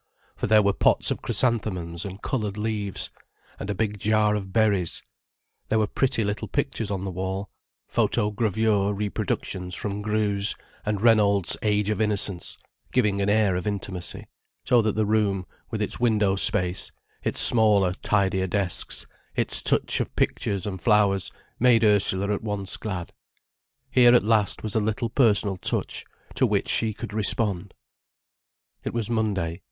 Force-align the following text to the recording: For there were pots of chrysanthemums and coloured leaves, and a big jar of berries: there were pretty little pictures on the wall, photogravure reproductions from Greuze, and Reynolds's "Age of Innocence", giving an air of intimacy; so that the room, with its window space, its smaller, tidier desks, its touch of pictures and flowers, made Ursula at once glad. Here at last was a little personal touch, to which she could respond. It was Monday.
For 0.35 0.47
there 0.47 0.63
were 0.63 0.73
pots 0.73 1.11
of 1.11 1.21
chrysanthemums 1.21 2.05
and 2.05 2.23
coloured 2.23 2.57
leaves, 2.57 3.11
and 3.59 3.69
a 3.69 3.75
big 3.75 3.99
jar 3.99 4.33
of 4.33 4.51
berries: 4.51 5.03
there 5.69 5.77
were 5.77 5.85
pretty 5.85 6.23
little 6.23 6.47
pictures 6.47 6.89
on 6.89 7.03
the 7.03 7.11
wall, 7.11 7.51
photogravure 7.87 8.97
reproductions 8.97 9.75
from 9.75 10.01
Greuze, 10.01 10.55
and 10.87 11.01
Reynolds's 11.03 11.55
"Age 11.61 11.91
of 11.91 12.01
Innocence", 12.01 12.57
giving 12.91 13.21
an 13.21 13.29
air 13.29 13.55
of 13.55 13.67
intimacy; 13.67 14.25
so 14.65 14.81
that 14.81 14.95
the 14.95 15.05
room, 15.05 15.45
with 15.69 15.83
its 15.83 15.99
window 15.99 16.35
space, 16.35 16.91
its 17.23 17.39
smaller, 17.39 17.91
tidier 17.93 18.47
desks, 18.47 19.05
its 19.35 19.61
touch 19.61 19.99
of 19.99 20.15
pictures 20.15 20.65
and 20.65 20.81
flowers, 20.81 21.31
made 21.59 21.83
Ursula 21.83 22.33
at 22.33 22.41
once 22.41 22.75
glad. 22.75 23.13
Here 23.91 24.15
at 24.15 24.23
last 24.23 24.63
was 24.63 24.73
a 24.73 24.79
little 24.79 25.11
personal 25.11 25.57
touch, 25.57 26.05
to 26.33 26.47
which 26.47 26.69
she 26.69 26.91
could 26.91 27.13
respond. 27.13 27.75
It 28.83 28.95
was 28.95 29.07
Monday. 29.07 29.59